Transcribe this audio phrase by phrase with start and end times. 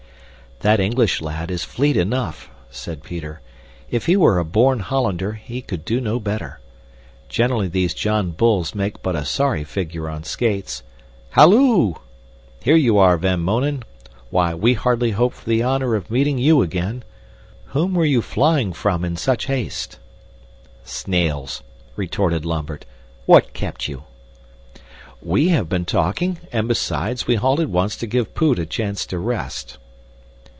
[0.63, 3.41] "That English lad is fleet enough," said Peter.
[3.89, 6.59] "If he were a born Hollander, he could do no better.
[7.29, 10.83] Generally these John Bulls make but a sorry figure on skates.
[11.31, 11.95] Halloo!
[12.61, 13.81] Here you are, Van Mounen.
[14.29, 17.03] Why, we hardly hoped for the honor of meeting you again.
[17.73, 19.97] Whom were you flying from in such haste?"
[20.83, 21.63] "Snails,"
[21.95, 22.85] retorted Lambert.
[23.25, 24.03] "What kept you?"
[25.23, 29.17] "We have been talking, and besides, we halted once to give Poot a chance to
[29.17, 29.79] rest."